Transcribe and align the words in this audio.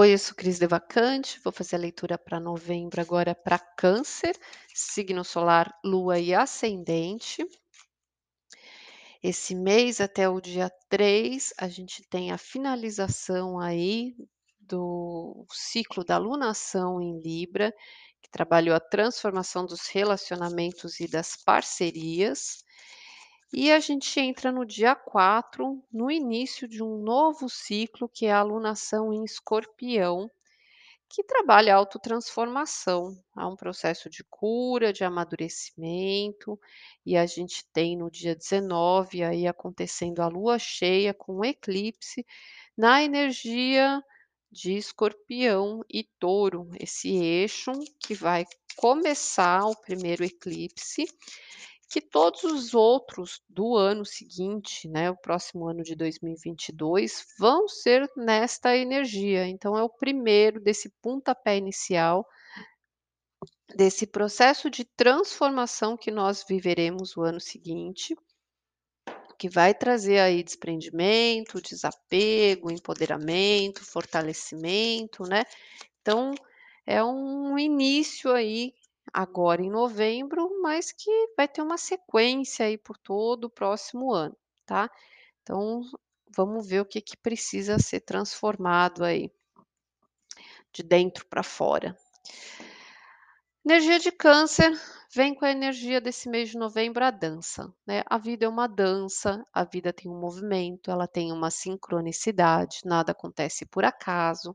Oi, 0.00 0.14
eu 0.14 0.18
sou 0.18 0.34
Cris 0.34 0.58
Devacante, 0.58 1.38
vou 1.44 1.52
fazer 1.52 1.76
a 1.76 1.78
leitura 1.78 2.16
para 2.16 2.40
novembro 2.40 3.02
agora 3.02 3.34
para 3.34 3.58
Câncer, 3.58 4.34
signo 4.74 5.22
solar, 5.22 5.78
Lua 5.84 6.18
e 6.18 6.32
ascendente. 6.32 7.46
Esse 9.22 9.54
mês 9.54 10.00
até 10.00 10.26
o 10.26 10.40
dia 10.40 10.70
3, 10.88 11.52
a 11.58 11.68
gente 11.68 12.02
tem 12.08 12.32
a 12.32 12.38
finalização 12.38 13.60
aí 13.60 14.16
do 14.58 15.44
ciclo 15.52 16.02
da 16.02 16.16
lunação 16.16 16.98
em 16.98 17.20
Libra, 17.20 17.70
que 18.22 18.30
trabalhou 18.30 18.74
a 18.74 18.80
transformação 18.80 19.66
dos 19.66 19.86
relacionamentos 19.88 20.98
e 20.98 21.06
das 21.06 21.36
parcerias. 21.36 22.64
E 23.52 23.72
a 23.72 23.80
gente 23.80 24.20
entra 24.20 24.52
no 24.52 24.64
dia 24.64 24.94
4, 24.94 25.82
no 25.92 26.08
início 26.08 26.68
de 26.68 26.82
um 26.82 26.98
novo 26.98 27.48
ciclo, 27.48 28.08
que 28.08 28.26
é 28.26 28.32
a 28.32 28.38
alunação 28.38 29.12
em 29.12 29.24
Escorpião, 29.24 30.30
que 31.08 31.24
trabalha 31.24 31.74
a 31.74 31.76
autotransformação. 31.76 33.20
Há 33.34 33.48
um 33.48 33.56
processo 33.56 34.08
de 34.08 34.22
cura, 34.22 34.92
de 34.92 35.02
amadurecimento, 35.02 36.58
e 37.04 37.16
a 37.16 37.26
gente 37.26 37.64
tem 37.72 37.96
no 37.96 38.08
dia 38.08 38.36
19 38.36 39.24
aí 39.24 39.48
acontecendo 39.48 40.20
a 40.20 40.28
lua 40.28 40.56
cheia 40.56 41.12
com 41.12 41.44
eclipse 41.44 42.24
na 42.76 43.02
energia 43.02 44.00
de 44.52 44.74
Escorpião 44.76 45.84
e 45.88 46.04
Touro, 46.20 46.70
esse 46.78 47.08
eixo 47.16 47.72
que 47.98 48.14
vai 48.14 48.44
começar 48.76 49.64
o 49.64 49.76
primeiro 49.76 50.24
eclipse 50.24 51.06
que 51.90 52.00
todos 52.00 52.44
os 52.44 52.72
outros 52.72 53.42
do 53.48 53.76
ano 53.76 54.04
seguinte, 54.04 54.88
né, 54.88 55.10
o 55.10 55.16
próximo 55.16 55.66
ano 55.66 55.82
de 55.82 55.96
2022, 55.96 57.26
vão 57.36 57.66
ser 57.66 58.08
nesta 58.16 58.76
energia. 58.76 59.44
Então, 59.48 59.76
é 59.76 59.82
o 59.82 59.90
primeiro 59.90 60.60
desse 60.60 60.88
pontapé 61.02 61.56
inicial, 61.56 62.24
desse 63.74 64.06
processo 64.06 64.70
de 64.70 64.84
transformação 64.84 65.96
que 65.96 66.12
nós 66.12 66.44
viveremos 66.48 67.16
o 67.16 67.22
ano 67.22 67.40
seguinte, 67.40 68.14
que 69.36 69.48
vai 69.48 69.74
trazer 69.74 70.20
aí 70.20 70.44
desprendimento, 70.44 71.60
desapego, 71.60 72.70
empoderamento, 72.70 73.84
fortalecimento, 73.84 75.24
né? 75.24 75.42
Então, 76.00 76.32
é 76.86 77.02
um 77.02 77.58
início 77.58 78.30
aí 78.30 78.74
agora 79.12 79.62
em 79.62 79.70
novembro, 79.70 80.60
mas 80.62 80.92
que 80.92 81.10
vai 81.36 81.48
ter 81.48 81.62
uma 81.62 81.78
sequência 81.78 82.66
aí 82.66 82.78
por 82.78 82.96
todo 82.96 83.44
o 83.44 83.50
próximo 83.50 84.12
ano, 84.12 84.36
tá? 84.64 84.90
Então, 85.42 85.82
vamos 86.34 86.66
ver 86.66 86.80
o 86.80 86.86
que 86.86 87.00
que 87.00 87.16
precisa 87.16 87.78
ser 87.78 88.00
transformado 88.00 89.04
aí, 89.04 89.30
de 90.72 90.82
dentro 90.82 91.26
para 91.26 91.42
fora. 91.42 91.96
Energia 93.64 93.98
de 93.98 94.12
câncer 94.12 94.72
vem 95.14 95.34
com 95.34 95.44
a 95.44 95.50
energia 95.50 96.00
desse 96.00 96.28
mês 96.28 96.50
de 96.50 96.58
novembro, 96.58 97.04
a 97.04 97.10
dança, 97.10 97.72
né? 97.86 98.02
A 98.06 98.16
vida 98.18 98.46
é 98.46 98.48
uma 98.48 98.66
dança, 98.66 99.44
a 99.52 99.64
vida 99.64 99.92
tem 99.92 100.10
um 100.10 100.18
movimento, 100.18 100.90
ela 100.90 101.06
tem 101.06 101.32
uma 101.32 101.50
sincronicidade, 101.50 102.80
nada 102.84 103.12
acontece 103.12 103.66
por 103.66 103.84
acaso, 103.84 104.54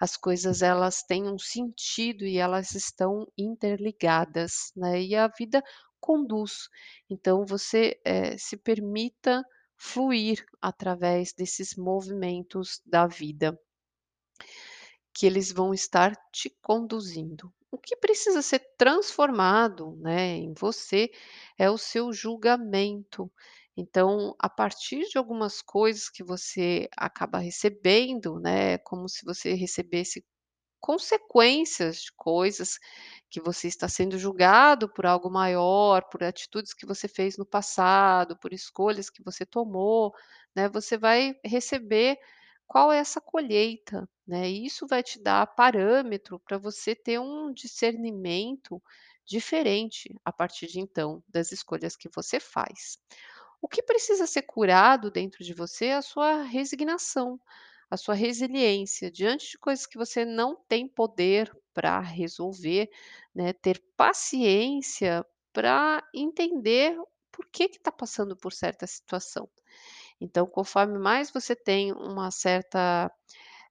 as 0.00 0.16
coisas 0.16 0.62
elas 0.62 1.02
têm 1.02 1.28
um 1.28 1.38
sentido 1.38 2.24
e 2.24 2.38
elas 2.38 2.74
estão 2.74 3.26
interligadas, 3.36 4.72
né? 4.76 5.02
E 5.02 5.16
a 5.16 5.28
vida 5.28 5.62
conduz. 6.00 6.68
Então 7.10 7.44
você 7.46 8.00
eh, 8.04 8.36
se 8.38 8.56
permita 8.56 9.44
fluir 9.76 10.44
através 10.62 11.32
desses 11.32 11.76
movimentos 11.76 12.80
da 12.86 13.06
vida, 13.06 13.58
que 15.12 15.26
eles 15.26 15.52
vão 15.52 15.74
estar 15.74 16.14
te 16.32 16.48
conduzindo. 16.62 17.52
O 17.70 17.76
que 17.78 17.96
precisa 17.96 18.40
ser 18.40 18.60
transformado, 18.78 19.94
né, 20.00 20.36
em 20.36 20.54
você 20.54 21.10
é 21.58 21.70
o 21.70 21.76
seu 21.78 22.12
julgamento. 22.12 23.30
Então, 23.76 24.34
a 24.38 24.48
partir 24.48 25.06
de 25.08 25.18
algumas 25.18 25.60
coisas 25.62 26.08
que 26.08 26.24
você 26.24 26.88
acaba 26.96 27.38
recebendo, 27.38 28.40
né, 28.40 28.78
como 28.78 29.08
se 29.08 29.24
você 29.24 29.52
recebesse 29.54 30.24
consequências 30.80 32.02
de 32.02 32.12
coisas 32.16 32.78
que 33.30 33.40
você 33.40 33.68
está 33.68 33.88
sendo 33.88 34.18
julgado 34.18 34.88
por 34.92 35.06
algo 35.06 35.30
maior, 35.30 36.04
por 36.10 36.24
atitudes 36.24 36.74
que 36.74 36.86
você 36.86 37.08
fez 37.08 37.36
no 37.38 37.46
passado, 37.46 38.38
por 38.38 38.52
escolhas 38.52 39.10
que 39.10 39.22
você 39.24 39.46
tomou, 39.46 40.12
né, 40.56 40.68
você 40.68 40.98
vai 40.98 41.34
receber 41.44 42.18
qual 42.68 42.92
é 42.92 42.98
essa 42.98 43.20
colheita, 43.20 44.08
né? 44.26 44.48
Isso 44.48 44.86
vai 44.86 45.02
te 45.02 45.20
dar 45.22 45.46
parâmetro 45.56 46.38
para 46.40 46.58
você 46.58 46.94
ter 46.94 47.18
um 47.20 47.52
discernimento 47.52 48.82
diferente 49.26 50.14
a 50.24 50.32
partir 50.32 50.68
de 50.68 50.80
então 50.80 51.22
das 51.28 51.52
escolhas 51.52 51.96
que 51.96 52.08
você 52.14 52.40
faz. 52.40 52.98
O 53.62 53.68
que 53.68 53.82
precisa 53.82 54.26
ser 54.26 54.42
curado 54.42 55.10
dentro 55.10 55.44
de 55.44 55.54
você 55.54 55.86
é 55.86 55.94
a 55.96 56.02
sua 56.02 56.42
resignação, 56.42 57.40
a 57.90 57.96
sua 57.96 58.14
resiliência 58.14 59.10
diante 59.10 59.50
de 59.52 59.58
coisas 59.58 59.86
que 59.86 59.98
você 59.98 60.24
não 60.24 60.56
tem 60.68 60.88
poder 60.88 61.52
para 61.74 62.00
resolver, 62.00 62.90
né? 63.34 63.52
Ter 63.52 63.82
paciência 63.96 65.24
para 65.52 66.02
entender 66.14 66.96
por 67.32 67.46
que 67.50 67.64
está 67.64 67.90
passando 67.92 68.36
por 68.36 68.52
certa 68.52 68.86
situação. 68.86 69.48
Então, 70.20 70.46
conforme 70.46 70.98
mais 70.98 71.30
você 71.30 71.54
tem 71.56 71.92
uma 71.92 72.30
certa, 72.30 73.10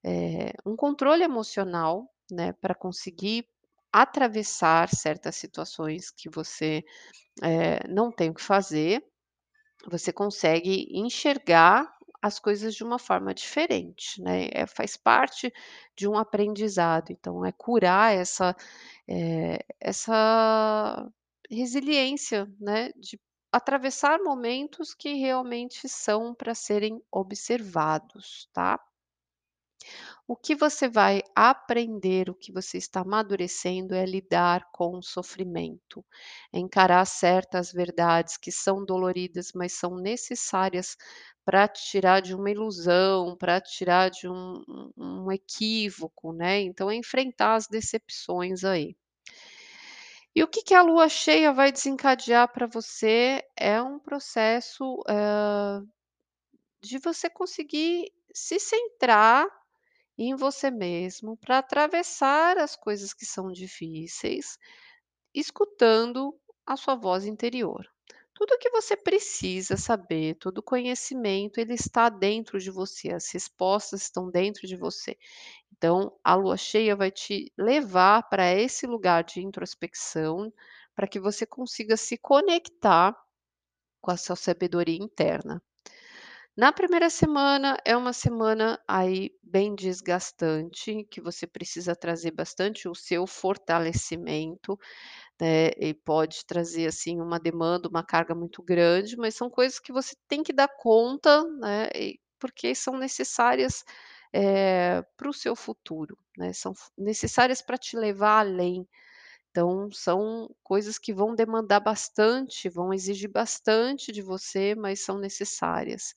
eh, 0.06 0.54
um 0.66 0.76
controle 0.76 1.24
emocional, 1.24 2.10
né, 2.32 2.54
para 2.54 2.76
conseguir 2.76 3.48
atravessar 3.94 4.90
certas 4.90 5.36
situações 5.38 6.12
que 6.12 6.30
você, 6.30 6.84
eh, 7.44 7.80
não 7.90 8.12
tem 8.12 8.30
o 8.32 8.36
que 8.36 8.42
fazer, 8.44 9.04
você 9.90 10.14
consegue 10.14 10.88
enxergar 10.92 11.92
as 12.22 12.40
coisas 12.40 12.76
de 12.76 12.84
uma 12.84 13.00
forma 13.00 13.34
diferente, 13.34 14.22
né, 14.22 14.50
eh, 14.54 14.68
faz 14.68 14.98
parte 14.98 15.54
de 15.98 16.08
um 16.08 16.18
aprendizado, 16.18 17.12
então 17.12 17.46
é 17.46 17.52
curar 17.54 18.14
essa, 18.16 18.56
eh, 19.10 19.60
essa 19.82 21.08
resiliência, 21.52 22.48
né, 22.60 22.92
de 22.98 23.20
atravessar 23.58 24.20
momentos 24.20 24.94
que 24.94 25.14
realmente 25.16 25.90
são 25.90 26.34
para 26.36 26.56
serem 26.56 27.02
observados, 27.12 28.50
tá? 28.54 28.80
O 30.28 30.36
que 30.36 30.56
você 30.56 30.88
vai 30.88 31.22
aprender, 31.36 32.30
o 32.30 32.36
que 32.36 32.52
você 32.52 32.78
está 32.78 33.02
amadurecendo 33.02 33.94
é 33.96 34.06
lidar 34.06 34.70
com 34.72 34.98
o 34.98 35.04
sofrimento, 35.04 36.06
é 36.54 36.60
encarar 36.60 37.06
certas 37.06 37.72
verdades 37.72 38.38
que 38.38 38.52
são 38.52 38.86
doloridas, 38.86 39.52
mas 39.56 39.74
são 39.74 39.96
necessárias 39.98 40.96
para 41.46 41.68
tirar 41.68 42.22
de 42.22 42.36
uma 42.36 42.52
ilusão, 42.52 43.36
para 43.38 43.60
tirar 43.62 44.10
de 44.10 44.28
um, 44.30 44.62
um 44.98 45.32
equívoco, 45.32 46.32
né? 46.34 46.62
Então, 46.62 46.90
é 46.92 46.96
enfrentar 46.96 47.56
as 47.56 47.68
decepções 47.68 48.64
aí. 48.64 48.96
E 50.38 50.44
o 50.44 50.48
que 50.48 50.62
que 50.62 50.76
a 50.76 50.84
lua 50.84 51.10
cheia 51.10 51.52
vai 51.52 51.72
desencadear 51.72 52.48
para 52.54 52.68
você 52.68 53.42
é 53.58 53.82
um 53.82 53.98
processo, 53.98 55.02
hã, 55.10 55.84
de 56.82 57.00
você 57.00 57.30
conseguir 57.30 58.12
se 58.34 58.60
centrar 58.60 59.48
em 60.18 60.36
você 60.36 60.72
mesmo 60.72 61.38
para 61.38 61.60
atravessar 61.60 62.58
as 62.58 62.76
coisas 62.76 63.14
que 63.14 63.26
são 63.26 63.52
difíceis, 63.52 64.58
escutando 65.34 66.34
a 66.66 66.78
sua 66.78 66.96
voz 66.96 67.26
interior. 67.26 67.86
Tudo 68.36 68.58
que 68.60 68.70
você 68.72 68.98
precisa 68.98 69.78
saber, 69.78 70.36
todo 70.36 70.60
o 70.60 70.64
conhecimento, 70.64 71.60
ele 71.60 71.74
está 71.76 72.10
dentro 72.10 72.60
de 72.60 72.72
você, 72.72 73.12
as 73.14 73.32
respostas 73.32 74.04
estão 74.04 74.30
dentro 74.32 74.68
de 74.68 74.76
você. 74.76 75.18
Então, 75.78 76.12
a 76.24 76.36
lua 76.36 76.58
cheia 76.58 76.96
vai 76.96 77.12
te 77.12 77.52
levar 77.58 78.24
para 78.30 78.52
esse 78.54 78.88
lugar 78.88 79.24
de 79.24 79.42
introspecção, 79.42 80.52
para 80.96 81.08
que 81.08 81.20
você 81.20 81.46
consiga 81.46 81.96
se 81.98 82.18
conectar 82.18 83.16
com 84.02 84.12
a 84.12 84.18
sua 84.18 84.36
sabedoria 84.36 84.98
interna. 84.98 85.62
Na 86.58 86.72
primeira 86.74 87.10
semana 87.10 87.78
é 87.86 87.96
uma 87.96 88.14
semana 88.14 88.80
aí 88.88 89.32
bem 89.44 89.76
desgastante, 89.76 91.06
que 91.12 91.22
você 91.22 91.48
precisa 91.48 91.96
trazer 91.96 92.32
bastante 92.32 92.90
o 92.90 92.96
seu 92.96 93.28
fortalecimento, 93.28 94.78
né, 95.42 95.70
e 95.78 95.94
pode 95.94 96.46
trazer 96.46 96.88
assim 96.88 97.22
uma 97.22 97.40
demanda, 97.40 97.90
uma 97.90 98.04
carga 98.04 98.36
muito 98.36 98.64
grande, 98.64 99.18
mas 99.18 99.36
são 99.36 99.50
coisas 99.50 99.80
que 99.80 99.92
você 99.94 100.16
tem 100.28 100.44
que 100.44 100.54
dar 100.54 100.70
conta, 100.80 101.44
né, 101.60 101.90
porque 102.40 102.76
são 102.76 102.98
necessárias 102.98 103.84
eh, 104.38 105.04
para 105.18 105.30
o 105.30 105.34
seu 105.34 105.56
futuro, 105.56 106.18
né, 106.38 106.54
são 106.54 106.74
necessárias 106.98 107.62
para 107.62 107.78
te 107.78 107.98
levar 107.98 108.40
além. 108.42 108.88
Então, 109.52 109.90
são 109.92 110.50
coisas 110.64 110.98
que 111.00 111.14
vão 111.14 111.36
demandar 111.36 111.80
bastante, 111.82 112.70
vão 112.70 112.94
exigir 112.94 113.32
bastante 113.32 114.12
de 114.12 114.22
você, 114.22 114.76
mas 114.76 115.04
são 115.06 115.18
necessárias 115.20 116.14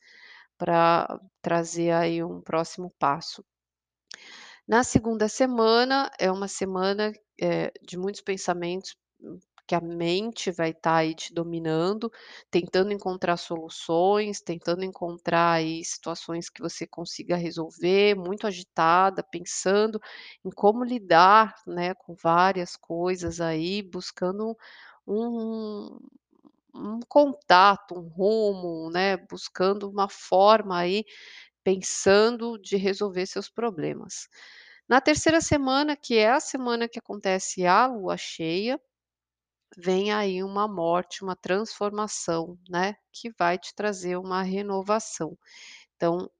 para 0.58 1.20
trazer 1.42 1.92
aí 1.92 2.22
um 2.24 2.40
próximo 2.42 2.92
passo. 2.98 3.44
Na 4.66 4.82
segunda 4.84 5.28
semana, 5.28 6.10
é 6.18 6.30
uma 6.30 6.48
semana, 6.48 7.12
eh, 7.40 7.72
de 7.82 7.98
muitos 7.98 8.20
pensamentos, 8.22 8.96
hum, 9.20 9.38
que 9.70 9.74
a 9.76 9.80
mente 9.80 10.50
vai 10.50 10.70
estar 10.70 10.96
aí 10.96 11.14
te 11.14 11.32
dominando, 11.32 12.10
tentando 12.50 12.92
encontrar 12.92 13.36
soluções, 13.36 14.40
tentando 14.40 14.84
encontrar 14.84 15.52
aí 15.52 15.84
situações 15.84 16.50
que 16.50 16.60
você 16.60 16.86
consiga 16.86 17.36
resolver, 17.36 18.16
muito 18.16 18.46
agitada, 18.48 19.22
pensando 19.22 20.00
em 20.44 20.50
como 20.50 20.84
lidar, 20.84 21.54
né, 21.66 21.94
com 21.94 22.14
várias 22.14 22.76
coisas 22.76 23.40
aí, 23.40 23.82
buscando 23.82 24.56
um 25.06 25.98
um 26.74 27.00
contato, 27.08 27.94
um 27.98 28.08
rumo, 28.08 28.90
né, 28.90 29.16
buscando 29.16 29.88
uma 29.90 30.08
forma 30.08 30.78
aí, 30.78 31.04
pensando 31.64 32.58
de 32.58 32.76
resolver 32.76 33.26
seus 33.26 33.48
problemas. 33.50 34.28
Na 34.88 35.00
terceira 35.00 35.40
semana, 35.40 35.96
que 35.96 36.16
é 36.18 36.30
a 36.30 36.40
semana 36.40 36.88
que 36.88 36.98
acontece 36.98 37.66
a 37.66 37.86
lua 37.86 38.16
cheia, 38.16 38.80
vem 39.76 40.12
aí 40.12 40.42
uma 40.42 40.68
morte, 40.68 41.22
uma 41.22 41.36
transformação, 41.36 42.58
né, 42.68 42.94
que 43.12 43.30
vai 43.38 43.58
te 43.58 43.74
trazer 43.74 44.16
uma 44.16 44.42
renovação. 44.42 45.36
Então, 45.96 46.30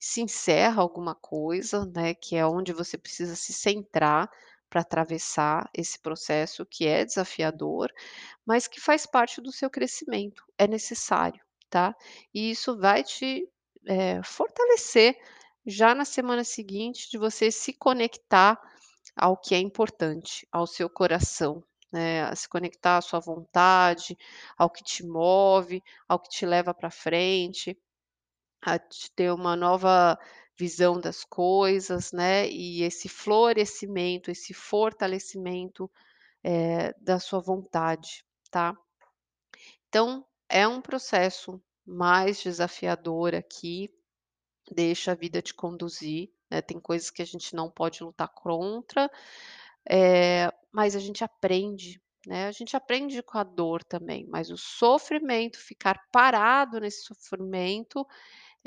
se 0.00 0.22
encerra 0.22 0.82
alguma 0.82 1.14
coisa, 1.14 1.86
né, 1.86 2.14
que 2.14 2.36
é 2.36 2.46
onde 2.46 2.72
você 2.72 2.98
precisa 2.98 3.36
se 3.36 3.52
centrar 3.52 4.30
para 4.70 4.82
atravessar 4.82 5.68
esse 5.74 6.00
processo 6.00 6.64
que 6.66 6.86
é 6.86 7.04
desafiador, 7.04 7.90
mas 8.46 8.68
que 8.68 8.80
faz 8.80 9.06
parte 9.06 9.40
do 9.40 9.52
seu 9.52 9.70
crescimento, 9.70 10.44
é 10.58 10.66
necessário, 10.68 11.40
tá. 11.70 11.94
E 12.34 12.50
isso 12.50 12.78
vai 12.78 13.02
te, 13.04 13.48
eh, 13.86 14.22
fortalecer 14.24 15.16
já 15.66 15.94
na 15.94 16.04
semana 16.04 16.44
seguinte 16.44 17.10
de 17.10 17.18
você 17.18 17.50
se 17.50 17.72
conectar 17.74 18.60
ao 19.16 19.36
que 19.36 19.54
é 19.54 19.58
importante, 19.58 20.46
ao 20.52 20.66
seu 20.66 20.90
coração, 20.90 21.64
né, 21.92 22.22
a 22.24 22.36
se 22.36 22.48
conectar 22.48 22.98
à 22.98 23.00
sua 23.02 23.20
vontade, 23.20 24.16
ao 24.58 24.70
que 24.70 24.82
te 24.84 25.04
move, 25.06 25.82
ao 26.08 26.18
que 26.20 26.28
te 26.28 26.46
leva 26.46 26.74
para 26.74 26.90
frente, 26.90 27.78
a 28.62 28.78
te 28.78 29.10
ter 29.12 29.32
uma 29.32 29.56
nova 29.56 30.18
visão 30.58 31.00
das 31.00 31.24
coisas, 31.24 32.12
né, 32.12 32.48
e 32.50 32.82
esse 32.82 33.08
florescimento, 33.08 34.30
esse 34.30 34.54
fortalecimento, 34.54 35.90
eh, 36.44 36.94
da 37.00 37.20
sua 37.20 37.40
vontade, 37.40 38.24
tá. 38.50 38.76
Então, 39.88 40.24
é 40.48 40.68
um 40.68 40.80
processo 40.80 41.60
mais 41.84 42.40
desafiador 42.40 43.34
aqui, 43.34 43.90
deixa 44.72 45.12
a 45.12 45.16
vida 45.16 45.42
te 45.42 45.54
conduzir, 45.54 46.30
né, 46.50 46.62
tem 46.62 46.80
coisas 46.80 47.10
que 47.10 47.22
a 47.22 47.26
gente 47.26 47.54
não 47.56 47.70
pode 47.70 48.02
lutar 48.04 48.28
contra, 48.30 49.10
eh, 49.90 50.49
mas 50.72 50.96
a 50.96 51.00
gente 51.00 51.24
aprende, 51.24 52.00
né, 52.26 52.46
a 52.46 52.52
gente 52.52 52.76
aprende 52.76 53.22
com 53.22 53.38
a 53.38 53.44
dor 53.44 53.82
também, 53.84 54.26
mas 54.28 54.50
o 54.50 54.56
sofrimento, 54.58 55.58
ficar 55.58 56.00
parado 56.12 56.80
nesse 56.80 57.02
sofrimento 57.04 58.06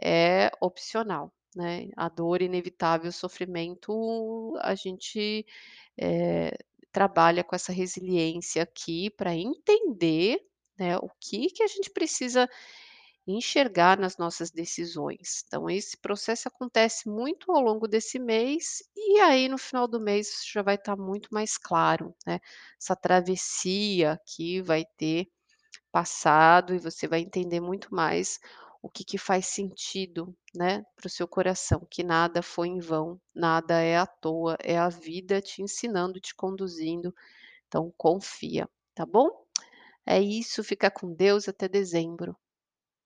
é 0.02 0.52
opcional, 0.62 1.34
né, 1.56 1.90
a 1.98 2.10
dor 2.10 2.42
inevitável, 2.42 3.10
o 3.10 3.14
sofrimento, 3.14 4.56
a 4.62 4.76
gente, 4.76 5.46
eh, 6.00 6.52
trabalha 6.92 7.44
com 7.44 7.56
essa 7.56 7.72
resiliência 7.74 8.64
aqui 8.64 9.10
para 9.12 9.36
entender, 9.36 10.40
né, 10.80 10.98
o 10.98 11.10
que 11.22 11.48
que 11.52 11.64
a 11.64 11.68
gente 11.68 11.92
precisa 11.92 12.50
enxergar 13.28 13.98
nas 14.00 14.18
nossas 14.18 14.52
decisões. 14.52 15.44
Então 15.48 15.70
esse 15.70 15.98
processo 15.98 16.48
acontece 16.48 17.10
muito 17.10 17.52
ao 17.52 17.62
longo 17.62 17.88
desse 17.88 18.20
mês, 18.20 18.84
e 18.96 19.20
aí 19.22 19.48
no 19.50 19.58
final 19.58 19.88
do 19.88 20.00
mês 20.00 20.44
já 20.52 20.62
vai 20.62 20.76
estar 20.76 20.96
muito 20.98 21.30
mais 21.34 21.58
claro, 21.58 22.16
né, 22.28 22.40
essa 22.82 22.96
travessia 22.96 24.14
aqui 24.14 24.62
vai 24.62 24.86
ter 24.98 25.28
passado 25.92 26.76
e 26.76 26.80
você 26.80 27.08
vai 27.08 27.22
entender 27.22 27.60
muito 27.62 27.94
mais 27.96 28.40
o 28.82 28.90
que 28.90 29.04
que 29.06 29.18
faz 29.18 29.48
sentido, 29.48 30.36
né, 30.56 30.84
para 30.96 31.08
o 31.08 31.10
seu 31.10 31.28
coração, 31.28 31.88
que 31.90 32.04
nada 32.04 32.42
foi 32.44 32.68
em 32.70 32.80
vão, 32.80 33.20
nada 33.34 33.80
é 33.82 33.98
à 33.98 34.06
toa, 34.06 34.58
é 34.62 34.78
a 34.78 34.90
vida 34.90 35.42
te 35.42 35.62
ensinando, 35.62 36.20
te 36.20 36.36
conduzindo, 36.36 37.14
então 37.68 37.94
confia, 37.98 38.70
tá 38.96 39.06
bom? 39.06 39.30
É 40.06 40.22
isso, 40.22 40.64
fica 40.64 40.92
com 40.92 41.14
Deus, 41.14 41.50
até 41.50 41.68
dezembro. 41.70 42.36